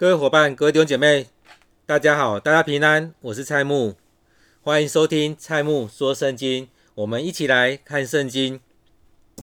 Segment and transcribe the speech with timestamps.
[0.00, 1.26] 各位伙伴、各位弟兄姐妹，
[1.84, 3.96] 大家好，大家平安，我是蔡牧，
[4.62, 6.68] 欢迎收听蔡牧说圣经。
[6.94, 8.60] 我们一起来看圣经，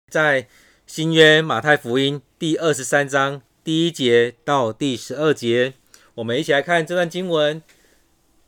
[0.09, 0.47] 在
[0.87, 5.75] 新约马太福音第二十三章第一节到第十二节，
[6.15, 7.61] 我们一起来看这段经文。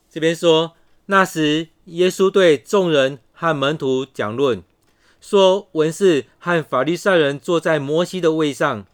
[0.09, 0.73] 这边说，
[1.05, 4.63] 那时耶稣对众人和门徒讲论，
[5.21, 8.87] 说：文士和法利赛人坐在摩西的位上。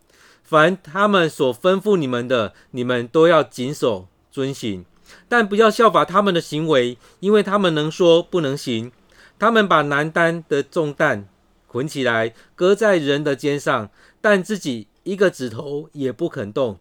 [0.46, 4.86] 凡他们所吩咐你们的，你们都要谨守遵行，
[5.28, 8.92] 但不要效法他们的行为，因为他们能说不能行。
[9.40, 11.28] 他们把难担的重担
[11.68, 13.90] 捆起来，搁在人的肩上，
[14.22, 16.80] 但自己一个指头也不肯动。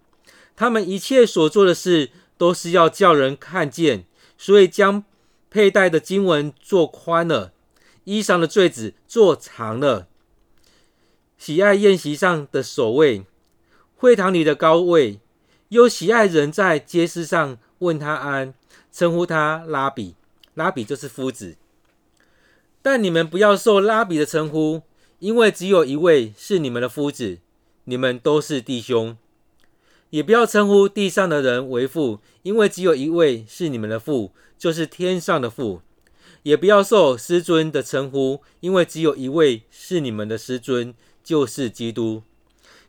[0.55, 4.05] 他们一切所做的事，都是要叫人看见，
[4.37, 5.02] 所以将
[5.51, 7.52] 佩戴的经文做宽了，
[8.05, 10.07] 衣裳的坠子做长了，
[11.38, 13.24] 喜爱宴席上的首位。
[13.97, 15.21] 会堂里的高位，
[15.69, 18.55] 有喜爱人在街市上问他安，
[18.93, 20.15] 称呼他拉比，
[20.55, 21.57] 拉比就是夫子。
[22.83, 24.83] 但你们不要受拉比的称呼，
[25.18, 27.38] 因为只有一位是你们的夫子，
[27.85, 29.16] 你们都是弟兄。
[30.11, 35.80] 也不要称呼地上的人为父，因为只有一位是你们的父，就是天上的父。
[36.43, 42.23] 也不要受师尊的称呼，因为只有一位是你们的师尊，就是基督。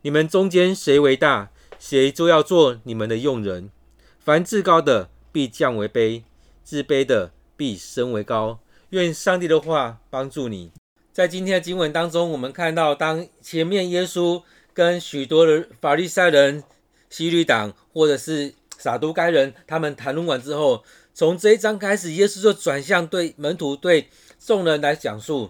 [0.05, 3.71] 你们中间谁为大，谁就要做你们的用人。
[4.19, 6.21] 凡自高的必降为卑，
[6.63, 8.59] 自卑的必升为高。
[8.91, 10.71] 愿上帝的话帮助你。
[11.11, 14.43] 在今天的经文当中，我们看到，当前面耶稣
[14.75, 16.63] 跟许多的法利赛人、
[17.09, 20.83] 希律党或者是撒都该人他们谈论完之后，
[21.15, 25.49] 从这一章开始，耶稣就转向对门徒、对众人来讲述、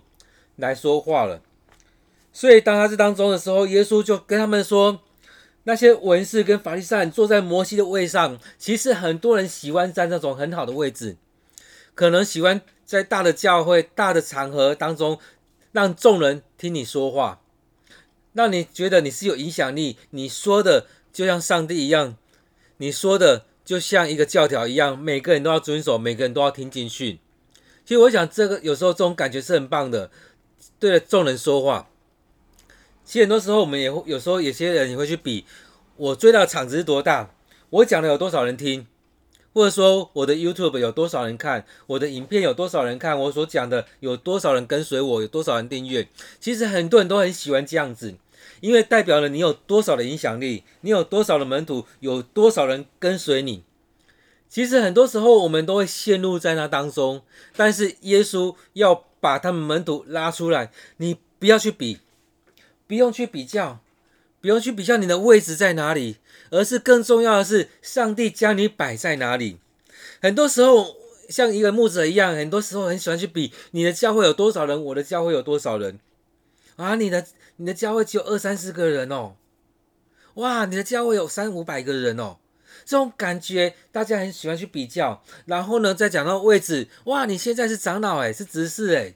[0.56, 1.42] 来说话了。
[2.38, 5.00] 所以，当他这当中的时候，耶稣就跟他们说
[5.64, 11.16] ：“那些文士跟法利赛人坐在摩西的位上，其实很多人喜欢在那种很好的位置，
[11.94, 15.18] 可能喜欢在大的教会、大的场合当中，
[15.72, 17.40] 让众人听你说话，
[18.34, 22.18] 让你觉得你是有影响力，你说的就像上帝一样，
[22.80, 27.20] 你说的就像一个教条一样，每个人都要遵守，每个人都要听进去。
[27.86, 30.12] 其实，我想这个有时候这种感觉是很棒的，
[30.78, 31.88] 对着众人说话。”
[33.06, 35.46] 其实很多时候，我们也会有时候有些人也会去比，
[35.96, 37.30] 我最大的场子是多大，
[37.70, 38.88] 我讲的有多少人听，
[39.54, 46.08] 或者说我的 YouTube 有多少人看，我的影片有多少人看，我所讲的有多少人跟随我，有多少人订阅。
[46.40, 48.16] 其实很多人都很喜欢这样子，
[48.60, 53.64] 因为代表了你有多少的影响力，你有多少的门徒，有多少人跟随你。
[54.50, 57.22] 其实很多时候我们都会陷入在那当中，
[57.56, 62.00] 但是耶稣要把他们门徒拉出来，你不要去比。
[62.88, 63.80] 不用去比较，
[64.42, 66.18] 不用去比较你的位置在哪里，
[66.52, 69.58] 而是更重要的是，上帝将你摆在哪里。
[70.22, 70.96] 很多时候，
[71.30, 76.00] 像一个牧者一样，很多时候很喜欢去比你的教会有多少人，我的教会有多少人
[76.76, 76.96] 啊？
[76.96, 77.26] 你的
[77.56, 79.36] 你的教会只有二三十个人哦，
[80.36, 82.38] 哇，你的教会有三五百个人哦，
[82.86, 85.24] 这种感觉大家很喜欢去比较。
[85.46, 89.16] 然后呢，再讲到位置，哇，你现在是长老诶，是执事诶，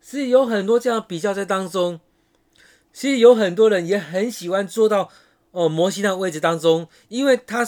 [0.00, 2.00] 是有很多这样比较在当中。
[2.92, 5.10] 其实有很多人也很喜欢坐到
[5.52, 7.66] 哦摩西那位置当中，因为他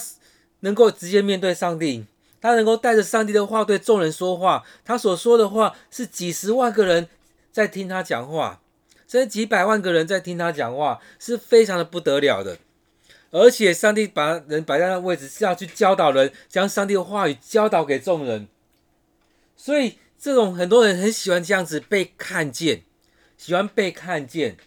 [0.59, 2.05] 能够直接面对上帝，
[2.41, 7.07] 他能够带着上帝的话对众人说话，他所说的话是几十万个人
[7.51, 8.61] 在听他讲话，
[9.07, 12.57] 甚至几百万个人在听他讲话，是非常的不得了的。
[13.31, 18.47] 而且上帝把人摆在那位置是要去教导人，将上帝的话语教导给众人，
[19.57, 22.83] 所以这种很多人很喜欢这样子被看见，
[23.35, 24.57] 喜欢被看见。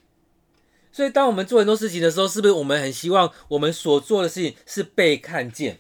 [0.97, 5.79] 所以，当我们做很多事情的时候，是不是我们很希望我们所做的事情是被看见？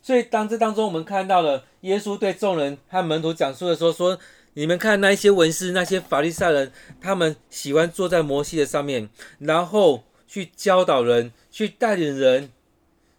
[0.00, 4.16] 所以，当这当中我们看到了耶稣对众人和门徒讲述的时候，说
[4.54, 6.70] ：“你们看那一些文士、那些法利赛人，
[7.00, 12.52] 他们喜欢坐在摩西的上面，然后去教导人，去带领人，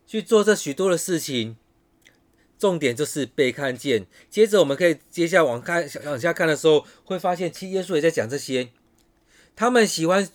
[0.08, 1.58] 去做这许多的事情。
[2.58, 4.06] 重点就是被看见。
[4.30, 8.70] 接着，我们可以接下来往看往下看的时候，会发现，其实耶稣也在讲这些。”
[9.58, 10.28] 他们喜欢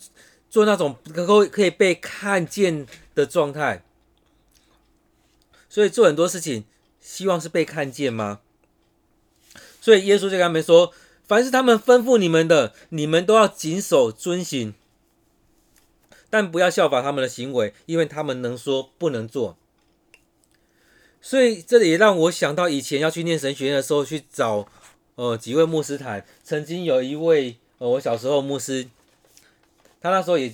[0.51, 3.85] 做那种能够可以被看见的状态，
[5.69, 6.65] 所以做很多事情
[7.01, 8.41] 希望是被看见吗？
[9.81, 10.93] 所以耶稣就跟他们说
[11.29, 14.75] ：“凡是他们吩咐你们的，你们都要谨守遵行，
[16.29, 19.57] 但不要效法他们的行为，因为他们能说不能做。”
[21.23, 24.67] 所以这也让我想到以前要去念神学院的时候，去找
[25.15, 26.27] 呃几位牧师谈。
[26.43, 28.89] 曾经有一位呃我小时候牧师。
[30.01, 30.53] 他那时候也，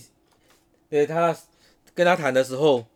[0.91, 1.37] 对他
[1.95, 2.87] 跟他谈的时候，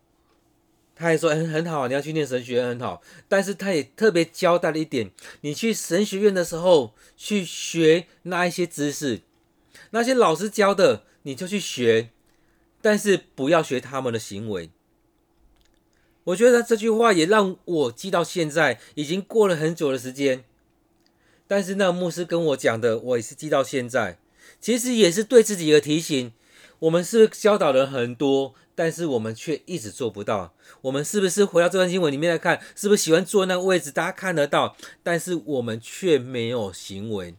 [0.95, 5.11] 他还说很很好，你要去念神学院很好，但是他也特别交代了一点：
[5.41, 9.21] 你去神学院的时候，去学那一些知识，
[9.91, 12.09] 那些老师教的，你就去学，
[12.81, 14.69] 但是不要学他们的行为。
[16.25, 20.43] 我觉得这句话也让我记到现在，已经过了很久的时间，
[21.47, 24.19] 但是那个牧师跟我讲的，我也是记到现在。
[24.59, 26.33] 其实也是对自己的提醒。
[26.81, 30.55] 我们是不是教导人很多，但是我们却一直做不到？
[30.81, 37.35] 我们是不是回到这段经文里面来看，是不是喜欢坐那个位置，大家看得到，但是我们却没有行为？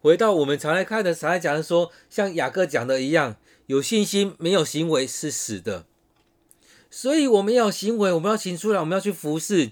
[0.00, 3.36] 回到我们常来看的，常来讲的说，像雅各讲的一样，
[3.68, 5.86] 有信心没有行为是死的。
[6.90, 9.70] 所以我们要行为，我们要行出来，我们要去服侍。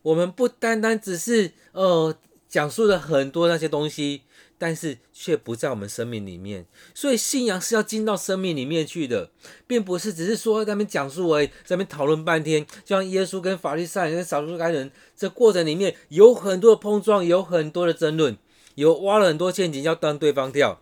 [0.00, 2.16] 我们不单单只是呃
[2.48, 4.22] 讲述了很多那些东西。
[4.62, 6.64] 但是却不在我们生命里面，
[6.94, 9.28] 所以信仰是要进到生命里面去的，
[9.66, 12.64] 并不是只是说在那边讲述而已，在那边讨论半天。
[12.84, 18.38] 就像耶稣跟法利赛人跟撒都该人，这过程里面有很多的碰撞，有很多的争论，
[18.76, 20.80] 有挖了很多陷阱要当对方跳。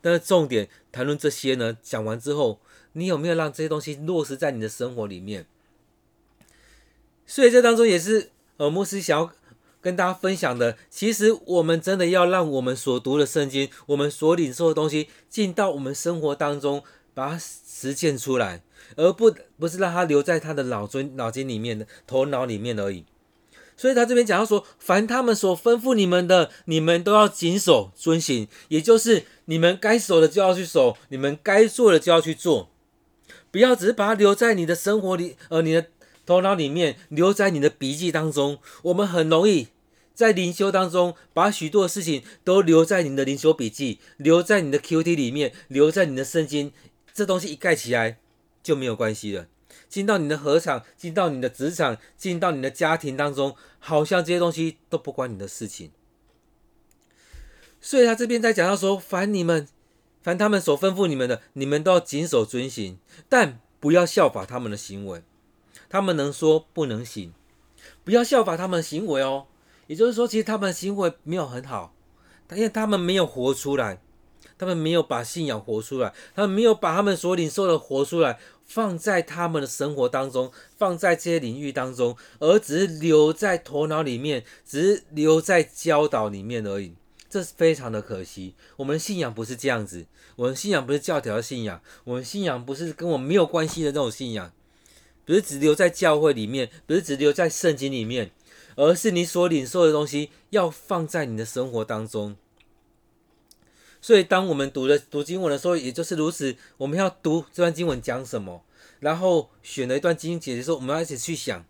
[0.00, 2.60] 但是重点谈论这些呢，讲完之后，
[2.92, 5.46] 你有没有让这些东西落实在你的生活里面？
[7.26, 9.32] 所以这当中也是呃，牧师想要。
[9.80, 16.82] 跟大家分享的，其实我们真的要让我们所读的圣经，我们所领受的东西进到我们生活当中，
[17.14, 18.62] 把它实践出来，
[18.96, 23.06] 而不不是让它留在他的脑中、脑筋里面的头脑里面而已。
[23.76, 32.68] 所以他这边讲到说，凡他们所吩咐你们的，你们都要谨守遵行，也就是你们该守的就要去守，你们该做的就要去做，
[33.50, 35.86] 不要只是把它留在你的生活里，呃，你的。
[36.30, 39.66] 头脑里面留在你的笔记当中，我们很容易
[40.14, 46.72] 在灵修当中把许多事情都留在你的灵修笔记，留在你的 QT 里面，留在你的圣经。
[47.12, 48.20] 这东西一盖起来
[48.62, 49.48] 就没有关系了。
[49.88, 55.90] 进到你的合场，进到你的职场，进到你的家庭当中，好像这些东西都不关你的事情。
[57.80, 59.66] 所以他这边在讲到说，凡你们，
[60.22, 62.98] 凡他们所吩咐你们的，你们都要谨守遵行，
[63.28, 65.24] 但不要效法他们的行为。
[65.90, 67.34] 他们能说不能行，
[68.02, 69.48] 不要效法他们的行为哦。
[69.88, 71.92] 也就是说，其实他们的行为没有很好，
[72.52, 74.00] 因为他们没有活出来，
[74.56, 86.94] 他们没有把信仰活出来，他们没有把他们所领受的活出来，放在他们的生活当中，放在这些领域当中，而只是留在头脑里面，只是留在教导里面而已。
[87.28, 88.54] 这是非常的可惜。
[88.76, 94.52] 我们的信仰不是这样子，我们信仰不是教条的信仰，我们信仰不是跟我没有关系的那种信仰。
[95.24, 98.30] 不是只留在教会里面，不是只留在圣经里面，
[98.76, 102.36] 而是你所领受的东西要放在你的生活当中。
[104.02, 106.56] 所以，当我们读的读经文的时候，也就是如此。
[106.78, 108.64] 我们要读这段经文讲什么，
[108.98, 111.66] 然后选了一段经节的时候，我们要一起去想，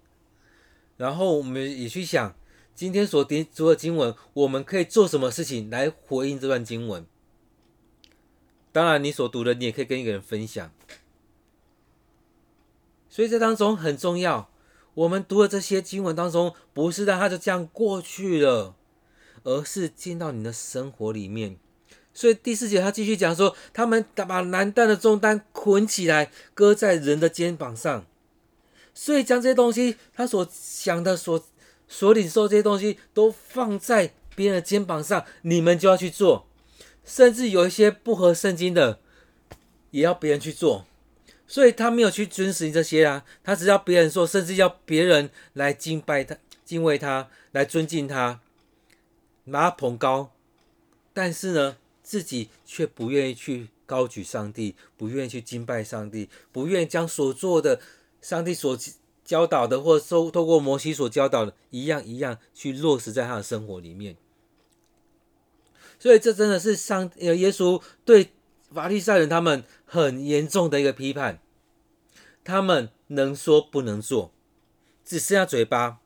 [0.97, 2.37] 然后我们也去想
[2.73, 7.05] 今天所读的经文，我们可以做什么事情来回应这段经文。
[8.71, 10.73] 当然，你所读的，你也可以跟一个人分享。
[13.11, 14.49] 所以这当中很重要，
[14.95, 18.77] 我们读的这些经文当中，不是让它就这样过去了，
[19.43, 21.57] 而是进到你的生活里面。
[22.15, 28.07] 所以第四节他继续讲说，他们把难担的重担捆起来，搁在人的肩膀上。
[28.95, 31.45] 所以将这些东西，他所想的、所
[31.89, 36.47] 所领受这些东西，都放在别人的肩膀上，你们就要去做。
[37.05, 39.01] 甚至有一些不合圣经的，
[39.91, 40.87] 也要别人去做。
[41.51, 48.41] 所以他没有去遵循这些啊，他只要别人说，甚至要别人来敬拜他、敬畏他、来尊敬他，
[49.47, 50.31] 拿他捧高。
[51.13, 57.81] 但是呢，自己却不愿意去高举上帝，不愿意去敬拜上帝，不愿意将所做的、
[58.23, 58.79] 上帝所
[59.25, 64.15] 教导的，或收透过摩西所教导的，一样一样去落实在他的生活里面。
[65.99, 68.31] 所以这真的是上呃耶稣对。
[68.73, 71.41] 法利赛人他们很严重的一个批判，
[72.45, 74.33] 他们能说不能做，
[75.05, 75.99] 只剩下嘴巴，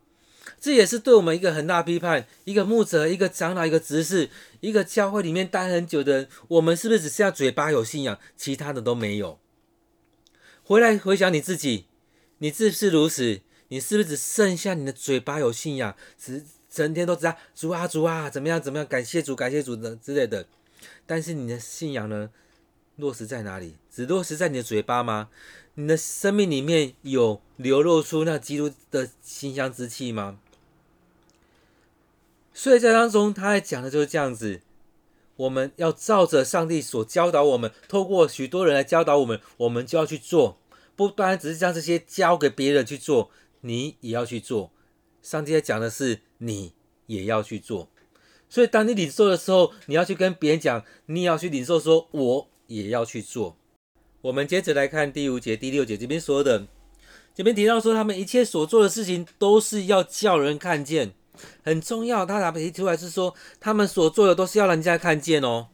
[0.58, 2.26] 这也是对我们一个很大批判。
[2.44, 4.30] 一个牧者、一个长老、一个执事、
[4.60, 9.38] 一个教会里面待很久的人，我们是不是只剩下嘴巴有信仰，其他的都没有？
[10.62, 11.86] 回来回想你自己，
[12.38, 13.42] 你是不是如此？
[13.68, 20.46] 你是不是只剩下你的嘴巴有信仰，只整天都只啊主啊主啊怎么样怎么样，感谢主感谢主的之类的，
[21.06, 22.30] 但是你的信仰呢？
[22.96, 23.76] 落实在哪里？
[23.90, 25.28] 只落实在你的嘴巴吗？
[25.74, 30.38] 你的生命里面有流露出那基督的馨香之气吗？
[32.52, 34.60] 所以在当中，他还讲的就是这样子：
[35.34, 40.56] 我们要照着上帝所教导我们，透过许多人来教导我们，我们就要去做，
[40.94, 43.30] 不单只是将这些交给别人去做，
[43.62, 44.70] 你也要去做。
[45.20, 46.72] 上帝在讲的是，你
[47.06, 47.88] 也要去做。
[48.48, 53.56] 所以，当你领受的时候，你要去跟别人讲，你也要去领受，说我也要去做。
[54.22, 56.66] 我们接着来看第五节、第六节这边说的，
[57.34, 61.12] 这边提到说，他们一切所做的事情都是要叫人看见，
[61.62, 62.24] 很重要。
[62.24, 65.68] 他哪提出来是说，他们所做的都是要人家看见哦。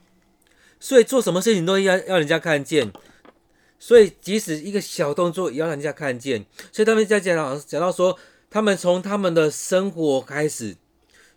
[0.81, 2.91] 所以做什么事情都要要人家看见，
[3.79, 6.47] 所以即使一个小动作也要人家看见。
[6.73, 8.19] 所以他们在讲到讲到说，
[8.49, 10.77] 他们从他们的生活开始。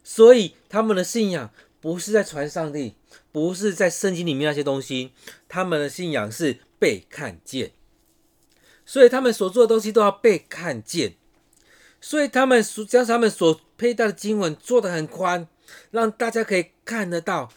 [0.06, 2.96] 所以他们的信仰不是在传上帝，
[3.34, 5.12] 不是在圣经里面那些东西，
[5.50, 7.72] 他们的信仰是被看见。
[8.86, 11.16] 所以他们所做的东西都要被看见。
[12.00, 15.48] 所以他们所将他们所佩戴的经文做得很宽，
[15.92, 17.50] 让大家可以看得到，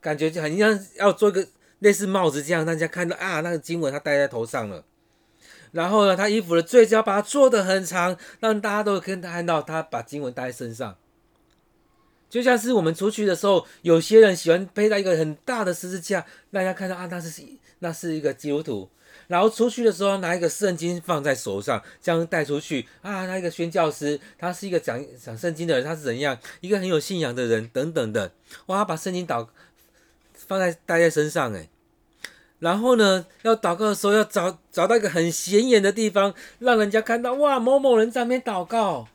[0.00, 1.46] 感觉就很像要做一个
[1.78, 4.84] 类似帽子这样，大家看到啊，那个经文他戴在头上了。
[5.70, 10.98] 然后呢，他衣服的坠子把它做得很长，让大家都可以看到他把经文戴在身上。
[12.32, 17.42] 就像是我们出去的时候，有些人喜欢背到一个很大的十字架，大家看到啊，那是
[17.80, 18.88] 那是一个基督徒。
[19.28, 28.32] 然后出去的时候，拿一个圣经放在手上，这样带出去啊，那一个宣教师，他是一个讲讲圣经的人，他是怎样一个很有信仰的人等等的。
[28.64, 29.46] 哇，把圣经祷
[30.34, 31.68] 放在带在身上，诶。
[32.60, 39.06] 然后呢，要祷告的时候要找找到一个很显眼的地方，让人家看到哇，某某人在那边祷告，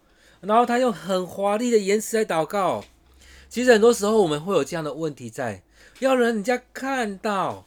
[0.41, 2.85] 然后他用很华丽的言辞来祷告。
[3.49, 5.63] 其实很多时候我们会有这样的问题在，
[5.99, 7.65] 要让人家看到，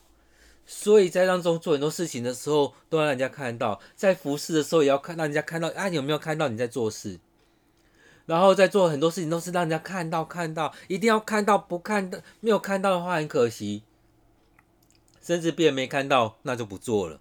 [0.66, 7.18] 所以在当中做很多事情的时候都让人家看到，在服侍的时候也要看让人家看到啊，有没有看到你在做事？
[8.26, 13.82] 然后在做很多事情都是让人家看到看到，一定要看到，不看的没有看到的话很可惜，
[15.20, 17.20] 甚至别人没看到那就不做了。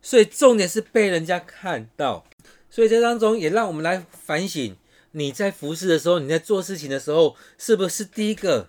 [0.00, 2.24] 所以重点是被人家看到，
[2.70, 4.76] 所以这当中也让我们来反省。
[5.18, 8.68] 你在服侍的时候，你在做事情的时候，是不是第一个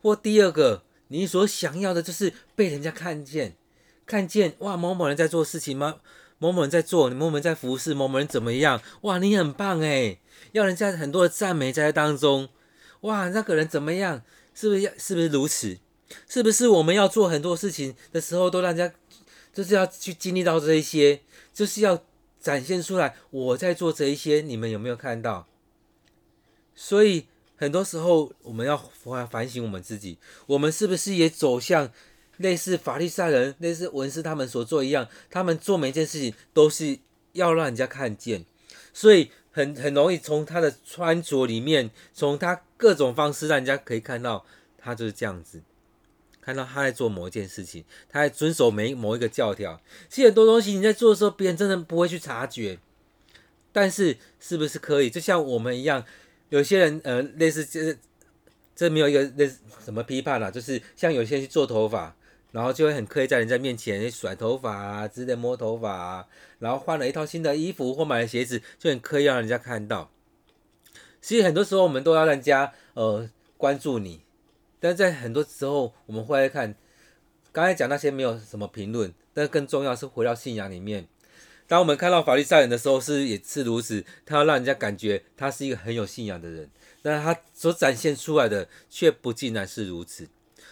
[0.00, 3.56] 或第二个，你所想要的就是被人家看见，
[4.06, 5.96] 看见哇，某某人在做事情吗？
[6.38, 8.80] 某某人在做，某某人在服侍，某某人怎么样？
[9.02, 10.20] 哇，你很棒诶，
[10.52, 12.48] 要人家很多的赞美在当中，
[13.02, 14.22] 哇，那个人怎么样？
[14.54, 14.92] 是不是要？
[14.96, 15.78] 是不是如此？
[16.28, 18.94] 是不是我们要做很多事情的时候，都让人家
[19.52, 21.20] 就是要去经历到这一些，
[21.52, 22.02] 就是要
[22.40, 25.46] 展现出来我在做这一些，你们有没有看到？
[26.82, 31.92] 所以很多时候，我们要反反省我们自己，我们是不是也走向
[32.38, 35.06] 类似法利赛人、类似文士他们所做一样？
[35.28, 36.98] 他们做每件事情都是
[37.34, 38.46] 要让人家看见，
[38.94, 44.46] 所以很很容易从他的穿着里面，从他各种方式让人家可以看到
[44.78, 45.60] 他就是这样子，
[46.40, 49.78] 看到他在做某一件事情，他在遵守每某一个教条。
[50.08, 52.78] 其实很多东西你在做的时候，别人真的不会去察觉，
[53.70, 55.10] 但是是不是可以？
[55.10, 56.06] 就像我们一样。
[56.50, 57.98] 有些人，呃，类似就是
[58.76, 62.14] 这没有一个类似什么批判啦，就是像有些人去做头发，
[62.52, 66.26] 然后就会很刻意在人家面前甩头发啊，直接摸头发啊，
[66.58, 70.10] 然后换了一套新的衣服或买了鞋子，就很刻意让人家看到。
[71.20, 74.22] 其实很多时候我们都要让人家呃关注你，
[74.80, 76.74] 但在很多时候我们会来看，
[77.52, 81.06] 刚才讲那些没有什么评论，但更重要是回到信仰里面。
[81.70, 84.04] 当我们看到法利赛人的时候，是也是如此。
[84.26, 86.68] 他要让人家感觉他是一个很有信仰的人，
[87.00, 90.28] 但他所展现出来的却不尽然是如此。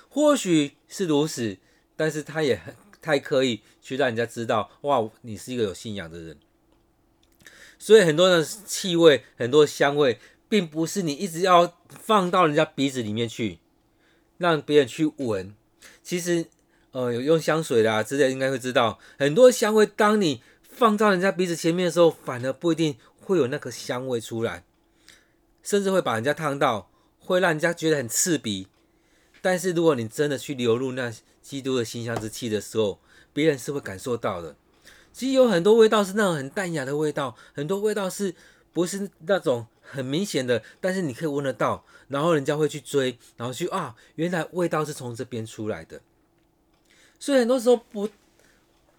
[0.09, 1.57] 或许是如此，
[1.95, 6.37] 但是他也很太刻意去让人家知道，哇，你是一个有信仰的人。
[7.79, 13.61] 所以很多的气味，很多香味，并不是你一直要放到人家鼻子里面去，
[14.37, 15.55] 让别人去闻。
[16.03, 16.47] 其实，
[16.91, 20.43] 呃，有用香水的啊之类，应该会知道，很多香味，当你
[20.79, 24.63] 放到人家鼻子前面的时候，反而不一定会有那个香味出来，
[25.61, 28.69] 甚至会把人家烫到，会让人家觉得很刺鼻。
[29.43, 33.01] 但是如果你真的去流入那基督的馨香之气的时候，
[33.33, 34.55] 别人是会感受到的。
[35.13, 38.33] 其实有很多味道是那种很淡雅的味道，很多味道是
[38.73, 46.01] 不是那种很明显的，但是你可以闻得到，然后人家会去追，然后去啊，原来味道是从这边出来的。
[47.19, 48.09] 所以很多时候不。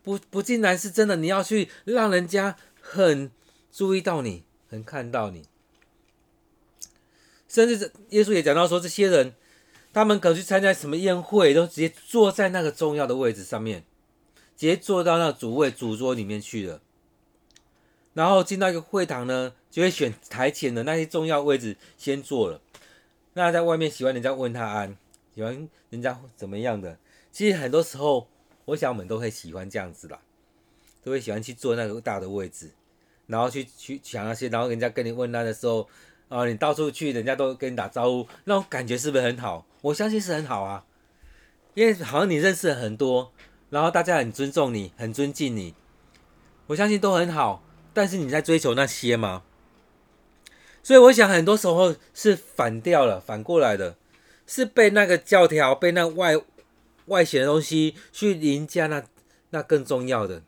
[0.09, 1.15] 不不，尽然是真的。
[1.17, 3.29] 你要去让人家很
[3.71, 5.45] 注意到你，很看到你。
[7.47, 9.35] 甚至耶稣也讲到说，这些人
[9.93, 13.83] 他们可能去参加什么宴会，都直接坐在那个重要的位置上面，
[14.57, 16.81] 直接坐到那主位主桌里面去了。
[18.15, 22.59] 然后进到一个会堂呢，就会选台前的那些重要位置先坐了。
[23.33, 24.97] 那在外面喜欢人家问他安，
[25.35, 26.97] 喜欢人家怎么样的。
[27.31, 28.27] 其实很多时候。
[28.69, 30.19] 我想我们都会喜欢这样子啦，
[31.03, 32.71] 都会喜欢去坐那个大的位置，
[33.27, 35.87] 然后去去抢那些，然后人家跟你问安的时候，
[36.27, 39.65] 啊，你到处去，人家都跟你打招呼，那种感觉是不是很好？
[39.81, 40.85] 我相信是很好啊，
[41.73, 43.31] 因为好像你认识很多，
[43.69, 45.73] 然后大家很尊重你，很尊敬你，
[46.67, 47.63] 我相信都很好。
[47.91, 49.43] 但是你在追求那些吗？
[50.83, 53.97] 所以我想很多时候是反掉了，反过来的，
[54.45, 56.35] 是被那个教条，被那外
[57.09, 59.03] 外显的东西去凌驾那
[59.49, 60.41] 那更重要的。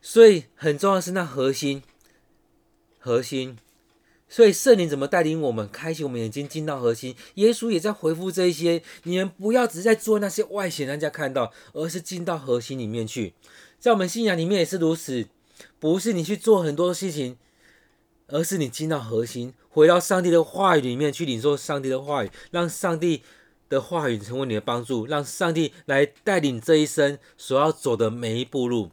[0.00, 1.82] 所以很重要的是那核心，
[2.98, 3.58] 核心。
[4.28, 7.16] 所以圣灵怎么带领我们开启我们眼睛进到核心？
[7.34, 13.34] 耶稣也在回复这一些，你们不要只是在做那些外显让人家看到，而是进到核心里面去。
[13.78, 15.26] 在我们信仰里面也是如此，
[15.78, 17.36] 不是你去做很多事情。
[18.28, 23.22] 而是你进到核心，回到上帝的话语里面去领受上帝的话语，让上帝
[23.74, 28.90] 的话语成为你的帮助，让上帝来带领这一生所要走的每一步路，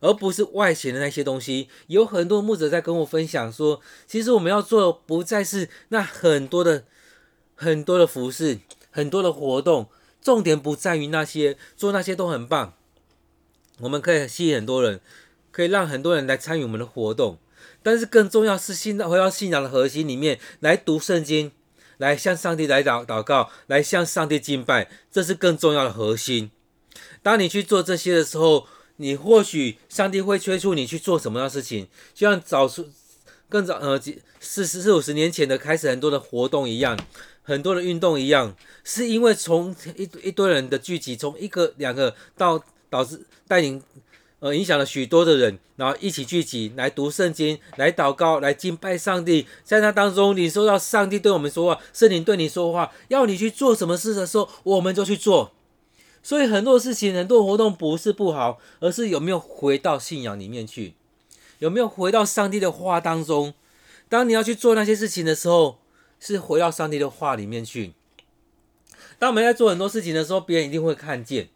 [0.00, 1.68] 而不是外显的那些东西。
[1.86, 6.84] 有很多牧者在跟我分享说，其实我们要做的不再是那很多的、
[7.54, 8.58] 很多的服饰、
[8.90, 9.88] 很多的活动，
[10.20, 12.74] 重点不在于那些，做那些都很棒，
[13.80, 15.00] 我们可以吸引很多人，
[15.50, 17.38] 可以让很多人来参与我们的活动。
[17.84, 21.50] 但是更重要是信到回到信仰的核心里面来读圣经，
[22.02, 26.50] 来向上帝来祷祷告，来向上帝敬拜，这是更重要的核心。
[27.22, 28.66] 当你去做这些的时候，
[28.96, 32.88] 你或许上帝会催促你去做什么样的事情，就像早出
[33.48, 33.96] 更早呃
[34.40, 36.98] 四十四五十年前的开始很多的活动一样，
[37.44, 43.80] 很多的运动一样，是因为从一一堆人的聚集，从一个两个到导致带领。
[44.42, 49.46] 呃，影响了许多的人，然后一起聚集来读圣经，来祷告，来敬拜上帝。
[49.62, 55.52] 在那当中，你收到上帝对我们说话，圣灵对你说话，要你去做什么事的时候，我们就去做。
[56.24, 60.94] 所以很多事情、很多活动不是不好，而是有没有回到信仰里面去，
[61.60, 63.54] 有没有回到上帝的话当中。
[64.08, 65.78] 当你要去做那些事情的时候，
[66.18, 67.92] 是回到上帝的话里面去。
[69.20, 71.48] 当我们在做很多事情的时候，别人一定会看见。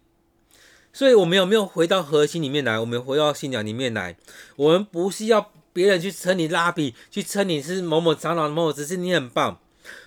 [0.96, 2.80] 所以，我们有没有回到核心里面来？
[2.80, 4.16] 我们回到信仰里面来。
[4.56, 9.61] 我们不是要别人去称你拉比，去称你是某某长老、某某，只是你很棒。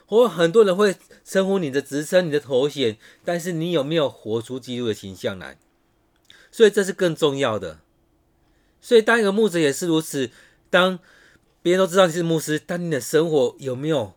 [0.08, 5.60] 或很多人会称呼你的职称、你的头衔，但是你有没有活出基督的形象来？
[6.52, 7.78] 所以，这是更重要的。
[8.82, 10.32] 所以，当一个牧者也是如此。
[10.72, 10.98] 当
[11.62, 14.14] 别人都知道你是牧师，但你的生活有没有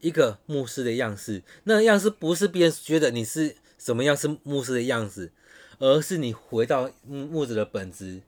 [0.00, 1.42] 一个牧师的样式？
[1.64, 5.32] 那样式不是别人觉得你是什么样，是牧师的样子。
[5.80, 8.20] 而是你回到木子的本质，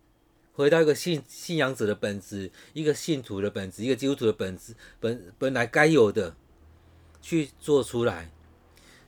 [0.55, 6.35] 回到一个信信仰者的本质，一个信徒的本质，一个基督徒的本质，本本来该有的
[7.21, 8.31] 去做出来，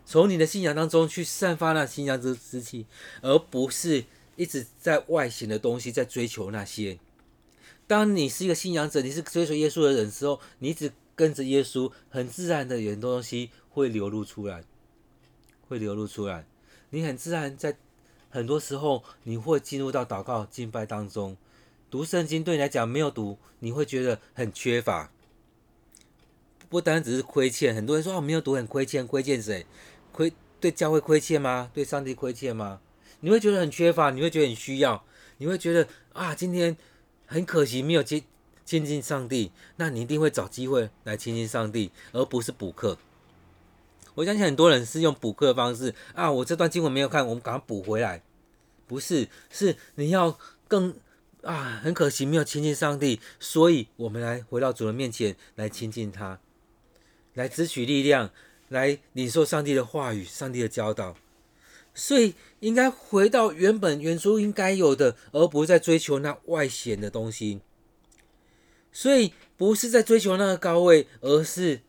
[0.04, 2.84] 从你的信仰当中去散发那信仰之之气，
[3.22, 4.04] 而不是
[4.36, 6.98] 一直在外显的东西在追求那些。
[7.86, 14.62] 当你是一个信仰者，你是追求耶稣的人的时候，你只跟着耶稣，很自然的有很多东西会流露出来，
[15.66, 16.46] 会流露出来，
[16.90, 17.78] 你很自然在。
[18.34, 21.36] 很多时候你会进入到祷告敬拜当中，
[21.88, 25.08] 读圣经对你来讲没有读，你会觉得很缺乏。
[26.68, 29.64] 不单只是亏欠，很多人说哦，没有读很亏欠，亏欠谁？
[30.10, 31.70] 亏对教会亏欠吗？
[31.72, 32.80] 对上帝亏欠吗？
[33.20, 35.04] 你会觉得很缺乏，你会觉得很需要，
[35.38, 36.76] 你会觉得啊，今天
[37.26, 38.24] 很可惜没有接
[38.64, 42.98] 亲近上帝，那你一定会找机会来亲近上帝，而不是补课。
[44.14, 48.22] 我相信很多人是用补课的方式啊，我这段经文没有看，我们赶快补回来。
[48.86, 50.94] 不是，是你要更
[51.42, 56.38] 啊，很可惜没有亲近上帝，所以我们来回到主人面前来亲近他，
[57.32, 58.30] 来支取力量，
[58.68, 61.16] 来领受上帝的话语、上帝的教导。
[61.92, 67.60] 所以应该回到原本原初应该有的，而不是在追求那外显的东西。
[68.92, 71.80] 所以不是在追求那个高位，而是。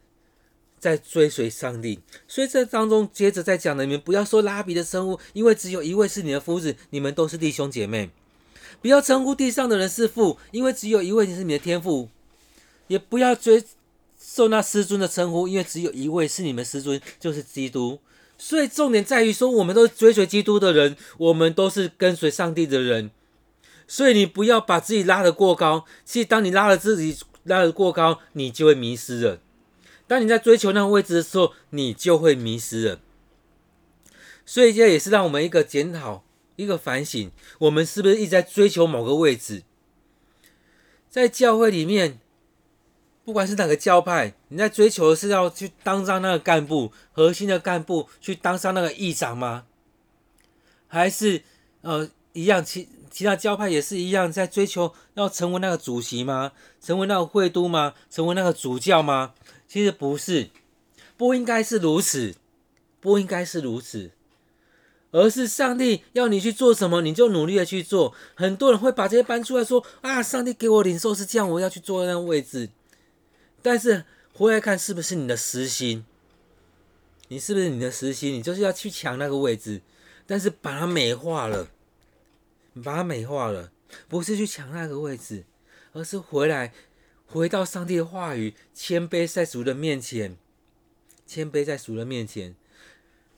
[0.85, 8.11] 在追随上帝，所以这当中接着在讲的，你们不要说拉比的称呼，因为只有一位是你的夫子，你们都是弟兄姐妹。
[8.83, 12.09] 不要称呼地上的人是父，因为只有一位是你的天父。
[12.85, 13.63] 也不要追
[14.15, 17.97] 受那师尊的称呼，因为只有一位是你们师尊，就是基督。
[18.37, 23.09] 所以重点在于说，我们都追随基督的人，我们都是跟随上帝的人。
[23.87, 29.39] 所以你不要把自己拉得过高，其实当你拉了自己拉得过高，你就会迷失了。
[30.07, 32.99] 当你在追求那个位置的时候，你就会迷失了。
[34.45, 36.23] 所以这也是让我们一个检讨、
[36.55, 39.63] 一个反省：我们是不是一直在追求某个位置？
[41.09, 42.19] 在教会里面，
[43.23, 49.65] 不管是哪个教派，你在追求的是要去当上那个干部、核心的干部，去当上那个议长吗？
[50.87, 51.41] 还是
[51.81, 56.51] 呃一样，其其他教派也是一样，在追求要成为那个主席吗？
[56.79, 57.95] 成为那个会督吗？
[58.11, 59.33] 成为那个主教吗？
[59.67, 60.49] 其实不是，
[61.17, 62.35] 不应该是如此，
[62.99, 64.11] 不应该是如此，
[65.11, 68.13] 而是上帝要你去做什么，你就努力的去做。
[68.35, 72.69] 很多人会把这些搬出来说啊，上帝给我领受是这样，我要去坐那个位置。
[73.61, 76.05] 但是回来看，是不是你的私心？
[77.27, 78.33] 你是不是你的私心？
[78.33, 79.81] 你就是要去抢那个位置，
[80.27, 81.69] 但是把它美化了。
[82.83, 83.71] 把它美化了，
[84.09, 85.45] 不是去抢那个位置，
[85.93, 86.73] 而是回来，
[87.27, 90.37] 回到上帝的话语，谦卑在主的面前，
[91.25, 92.55] 谦卑在主的面前。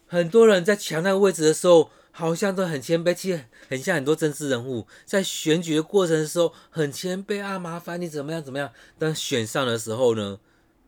[0.05, 8.71] 很多人在抢那个位置的时候，好像都很谦卑，其实很像很多政治人物在选举的过程的时候很谦卑啊，麻烦你怎么样怎么样。
[8.97, 10.39] 但选上的时候呢，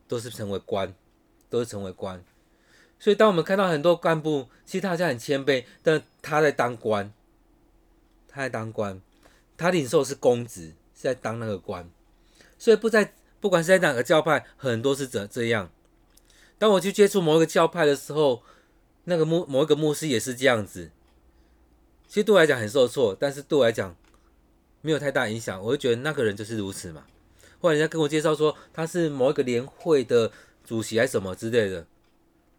[0.08, 0.94] 都是成为官，
[1.50, 2.24] 都是成为官。
[2.98, 7.12] 所以当我们看到很多干部，其实他好像很谦卑，但他在当官。
[8.28, 9.02] 他在当官，
[9.58, 11.90] 他领受是公职，是在当那个官，
[12.60, 15.72] 所以不在，不管是在哪个教派，很多是这这样。
[16.60, 18.44] 当我去接触某一个教派的时候，
[19.06, 20.92] 那个牧某一个牧师也是这样子。
[22.08, 23.96] 其实对我来讲很受挫，但是对我来讲
[24.82, 25.60] 没有太大影响。
[25.64, 27.06] 我就觉得那个人就是如此嘛。
[27.60, 30.32] 后来人家跟我介绍说他是某一个联会的
[30.64, 31.88] 主席还是什么之类的，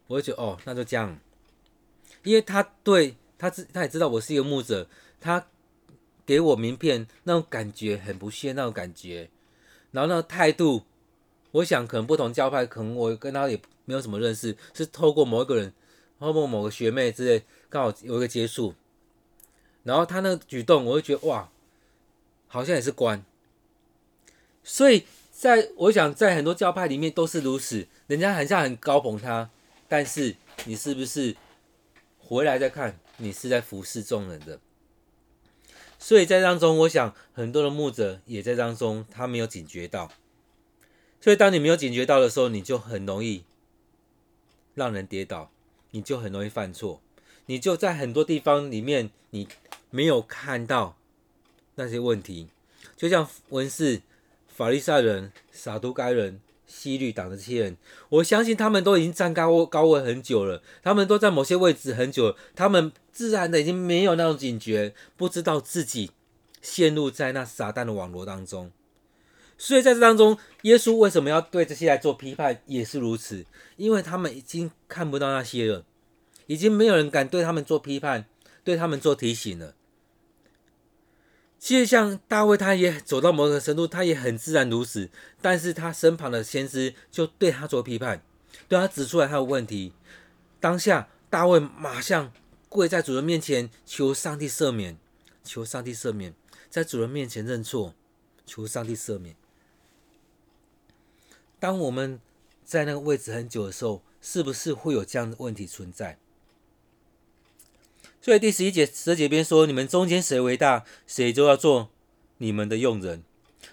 [0.08, 1.18] 我就觉得哦，那就这样，
[2.24, 4.88] 因为他对他知他也知道我是一个牧者，
[5.20, 5.46] 他。
[6.26, 9.28] 给我名片那种感觉很不屑那种感觉，
[9.92, 10.82] 然后那个态度，
[11.52, 15.72] 我想可能不同教派，可能我跟他也没有什么认识，是透过某一个人，
[16.18, 18.74] 透过某个学妹之类，刚好有一个接触，
[19.82, 21.50] 然后他那个举动，我就觉得哇，
[22.46, 23.24] 好像也是官，
[24.62, 29.50] 所以在我想在很多教派里面都是如此，人家好像很高捧他，
[29.88, 31.34] 但是你是不是
[32.18, 34.60] 回来再看，你是在服侍众人的？
[36.02, 40.10] 所以在当中，我想很多的牧者也在当中，他没有警觉到。
[41.20, 43.44] 所以当你没有警觉到的时候，你就很容易
[44.74, 45.52] 让人跌倒，
[45.90, 47.02] 你就很容易犯错，
[47.44, 49.46] 你就在很多地方里面，你
[49.90, 50.96] 没有看到
[51.74, 52.48] 那些问题。
[52.96, 54.00] 就像文士、
[54.48, 56.40] 法利赛人、撒都该人。
[56.72, 57.76] 希律党的这些人，
[58.08, 66.12] 我相信他们都已经站高高位很久了，他们都在某些位置很久，他们自然的已经没有那种警觉，不知道自己
[66.62, 68.70] 陷入在那撒旦的网罗当中。
[69.58, 73.44] 所以在这当中，耶稣为什么要对这些来做批判，也是如此，
[73.76, 75.84] 因为他们已经看不到那些了，
[76.46, 78.24] 已经没有人敢对他们做批判，
[78.64, 79.74] 对他们做提醒了。
[81.60, 85.10] 其实像大卫，他也走到某个程度，他也很自然如此。
[85.42, 88.22] 但是他身旁的先知就对他做批判，
[88.66, 89.92] 对他指出来他的问题。
[90.58, 92.32] 当下大卫马上
[92.70, 94.96] 跪在主人面前，求上帝赦免，
[95.44, 96.34] 求上帝赦免，
[96.70, 97.94] 在主人面前认错，
[98.46, 99.36] 求上帝赦免。
[101.58, 102.18] 当我们
[102.64, 106.18] 在那个位置很久的时候，是不是会有这样的问题存在？
[108.22, 111.88] 所以第十一节、十二节边说：“你们中间谁为大，谁就要做
[112.38, 113.22] 你们的用人。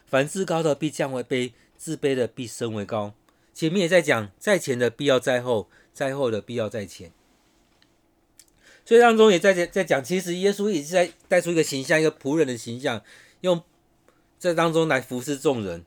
[0.05, 3.13] 凡自高的必降为卑，自卑的必升为高。”
[3.53, 7.11] 前面也在讲，在前的必要在后，在后的必要在前。
[8.85, 13.03] 所以当中也在在讲，其实耶稣也是在带出一个形象，一个仆人的形象，
[13.41, 13.61] 用
[14.39, 15.83] 在当中来服侍众人。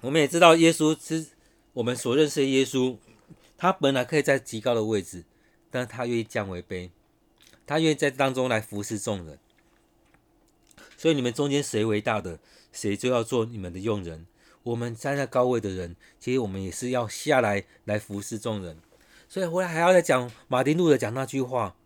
[0.00, 1.26] 我们也知道，耶稣是
[1.74, 2.96] 我们所认识的耶稣，
[3.56, 5.22] 他本来可以在极高的位置。
[5.70, 6.90] 但他愿意降为卑，
[7.66, 9.38] 他愿意在当中来服侍众人。
[10.96, 12.38] 所以你们中间谁为大的，
[12.72, 14.26] 谁就要做你们的用人。
[14.64, 18.78] 我们站在高位的人，其实我们也是要下来来服侍众人。
[19.28, 21.76] 所以回来还要再讲马丁路德讲那句话。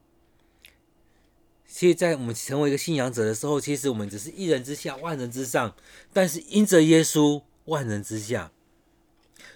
[1.66, 5.75] 其实，在我们成为一个信仰者的时候，其实我们只是一人之下，万人之上。
[6.12, 8.53] 但是因着耶稣，万人之下。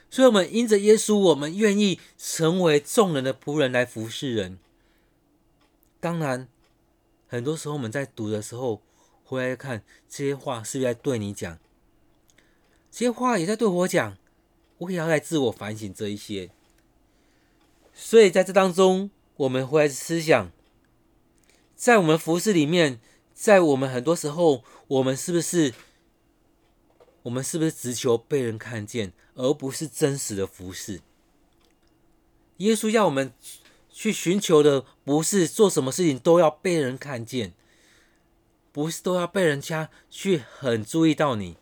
[0.08, 4.58] 所以，我们因着耶稣，我们愿意成为众人的仆人来服侍人。
[6.00, 6.48] 当然，
[7.26, 8.80] 很多时候我们在读的时候，
[9.24, 11.58] 回来看这些话是不是在对你讲？
[12.90, 14.16] 这些话也在对我讲，
[14.78, 16.50] 我也要来自我反省这一些。
[17.92, 20.50] 所以，在这当中，我们回来思想，
[21.74, 23.00] 在我们服侍里面，
[23.34, 25.74] 在我们很多时候，我们是不是？
[27.26, 31.00] 我们是不是只求被人看见，而不是真实的服侍？
[32.58, 33.32] 耶稣要我们
[33.90, 37.52] 去寻求的，不是做什么事情都要被人看见，
[38.70, 41.56] 不是都要被人家去很注意到你，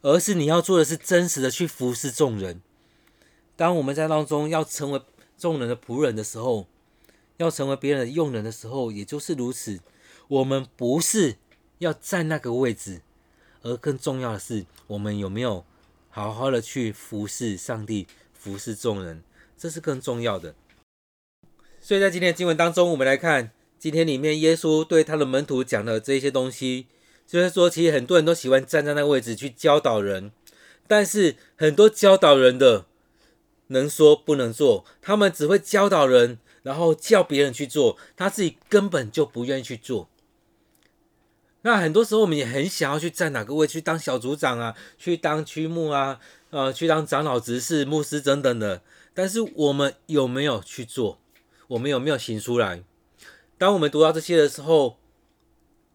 [0.00, 2.60] 而是你要做的是真实的去服侍众人。
[3.54, 5.00] 当我们在当中要成为
[5.38, 6.66] 众人的仆人的时候，
[7.36, 9.78] 要成为别人的用人的时候，也就是如此。
[10.26, 11.36] 我们不是
[11.78, 13.02] 要占那个位置，
[13.62, 15.64] 而更重要的是，我们有没有
[16.08, 19.22] 好好的去服侍上帝、服侍众人，
[19.56, 20.54] 这是更重要的。
[21.80, 26.86] 所以在今天的经文当中，我们来看今天里面耶稣对他的门徒讲的这些东西，
[27.26, 30.30] 就是说，其实很多人都喜欢站在那个位置去教导人，
[30.86, 32.86] 但是很多教导人的
[33.68, 40.08] 能说不能做，他们只会教导人，然后叫别人去做，他自己根本就不愿意去做。
[41.62, 46.18] 那很多时候我们也很想要去站哪个位，去当小组长啊，去当区牧啊，
[46.50, 48.82] 呃，去当长老、执事、牧师等等的，
[49.14, 51.18] 但是我们有没有去做？
[51.68, 52.82] 我们有没有行出来？
[53.56, 54.98] 当我们读到这些的时候，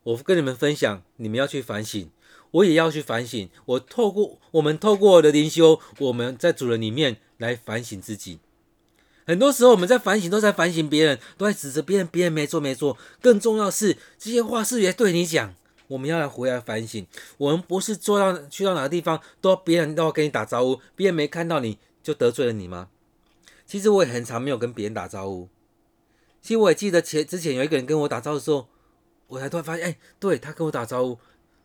[0.03, 2.09] 我跟你们分享，你们要去反省，
[2.51, 3.49] 我也要去反省。
[3.65, 8.39] 我透过我们透过我的灵修，我们在主人里面来反省自己。
[9.27, 12.97] 很多时候我们在反省，都在反省别人，都在指责别人，别人没做没做。
[13.21, 15.53] 更重要是，这些话是也对你讲？
[15.89, 17.05] 我们要来回来反省。
[17.37, 22.87] 我们不是做到去到哪个地方，都别人都要跟你打招呼，别人没看到你就得罪了你吗？
[23.65, 25.49] 其实我也很常没有跟别人打招呼。
[26.41, 28.69] 其实我也记得前之前有一个人跟我打招呼的时候，
[29.27, 31.19] 我才突然发现，哎，对，他跟我打招呼，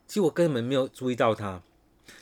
[0.09, 1.63] 其实我根本没有注意到他。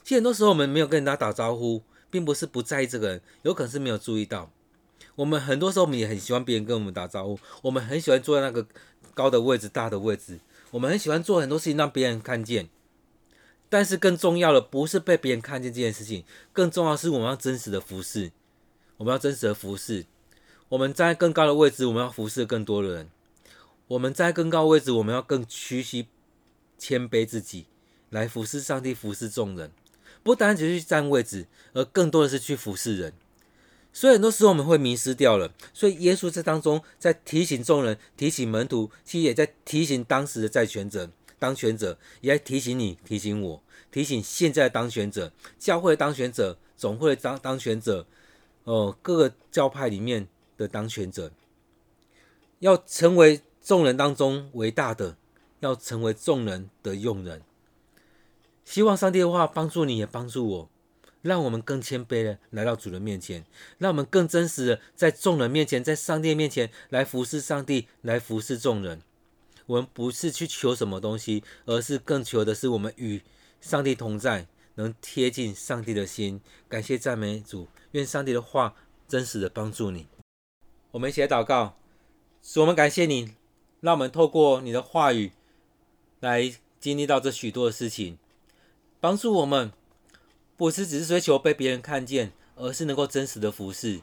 [0.03, 4.51] 其实很多时候我们没有跟人家打招呼，并不是不在意这个人，有可能是没有注意到。
[5.21, 8.67] 我们很多时候我们也很喜欢别人跟我们打招呼，我们很喜欢坐在那个
[9.13, 12.71] 高的位置、大的位置，我们很喜欢做很多事情让别人看见。
[13.69, 18.33] 但是更重要的不是被别人看见这件事情，更重要是我们要真实的服侍，
[18.97, 20.07] 我们要真实的服侍。
[20.71, 23.11] 我们在更高的位置，我们要服侍更多的人。
[23.89, 26.09] 我们在更高位置，我们要更屈膝、
[26.79, 27.67] 谦卑自己，
[28.09, 29.71] 来服侍上帝、服侍众人。
[30.23, 33.13] 不单只是去占位置，而更多的是去服侍人。
[33.93, 35.53] 所以很多时候我们会迷失掉了。
[35.73, 48.07] 所以耶稣在当中在提醒众人、提醒门徒，其实也在提醒当时的在权者、当权者，也在提醒你、提醒我、提醒现在当权者、教会当权者、总会当当权者，
[48.65, 50.29] 哦、各个教派里面。
[50.61, 51.33] 的当权者
[52.59, 55.17] 要成为众人当中伟大的，
[55.61, 57.41] 要成为众人的用人。
[58.63, 60.71] 希望上帝的话帮助你，也帮助我，
[61.23, 63.45] 让我们更谦卑的来到主人面前，
[63.79, 69.03] 让我们更真实的在众人面前，在上帝面前来服侍上帝，来服侍众人。
[69.67, 73.23] 我们不是去求什么东西，而是更求的是我们与
[73.61, 76.41] 上帝同在，能贴近上帝的心。
[76.69, 78.75] 感谢赞美主，愿上帝的话
[79.07, 80.09] 真实的帮助你。
[80.91, 81.77] 我们一起来祷告，
[82.43, 83.35] 使，我们感谢你，
[83.81, 85.31] 让我们透过你的话语
[86.19, 88.19] 来经历到这许多的事情，
[88.99, 89.71] 帮助我们
[90.61, 94.03] 不是只是追求被别人看见，而是能够真实的服侍，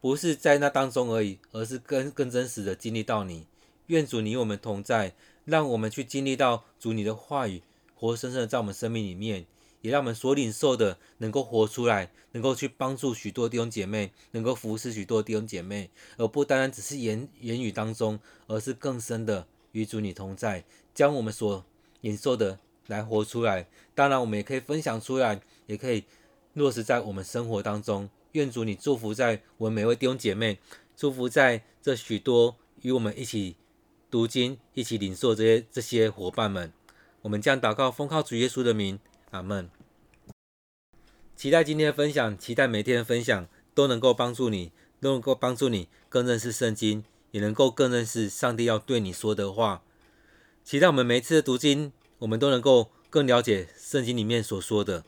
[0.00, 3.46] 不是在那当中而已，而是更更真实的经历到你。
[3.88, 5.12] 愿主你与我们同在，
[5.44, 7.60] 让我们去经历到主你的话语
[7.94, 9.44] 活生生的在我们生命里面。
[9.82, 21.62] 也让我们所领受的能够活出来，能够去帮助许多弟兄姐妹，能够服侍许多弟兄姐妹，而不单单只是言言语当中，而是更深的与主你同在，将我们所
[22.00, 23.66] 领受的来活出来。
[23.94, 25.40] 当然，我们也可以分享出来，
[25.72, 26.04] 也可以
[26.52, 28.08] 落实在我们生活当中。
[28.32, 30.58] 愿主你祝福在我们每位弟兄姐妹，
[30.96, 33.56] 祝福在这许多与我们一起
[34.10, 36.72] 读经、一起领受这些这些伙伴们。
[37.22, 38.98] 我们将祷告奉靠主耶稣的名。
[39.30, 39.70] 阿门。
[41.34, 49.82] 期待今天的分享，期待每天的分享都能够帮助你，都能够帮助你更认识圣经，也能够更认识上帝要对你说的话。
[50.62, 55.04] 期待我们每一次的读经，我们都能够更了解圣经里面所说的。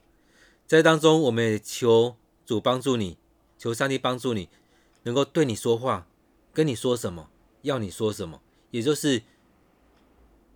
[0.67, 3.19] 在当中，我们也求主帮助你，
[3.59, 4.49] 求上帝帮助你，
[5.03, 6.07] 能够对你说话，
[6.53, 7.29] 跟你说什么，
[7.63, 9.23] 要你说什么，也就是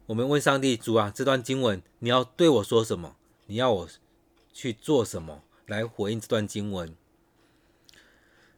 [0.07, 3.17] 我们问上帝主啊，这段经文你要对我说什么？
[3.47, 3.89] 你要我
[4.53, 6.95] 去做什么来回应这段经文？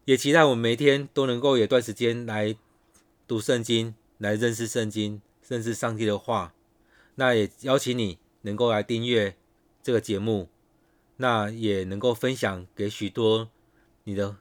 [0.05, 2.57] 也期待我们每天都能够有段时间来
[3.29, 6.55] 读圣经，来认识圣经，认识上帝的话。
[7.17, 9.37] 那也邀请你能够来订阅
[9.83, 10.49] 这个节目，
[11.21, 13.51] 那也能够分享给许多
[14.05, 14.37] 你的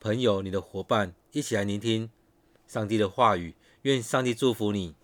[0.00, 2.10] 朋友、你的伙伴，一起来聆听
[2.66, 3.54] 上帝的话语。
[3.82, 4.96] 愿上帝祝福你。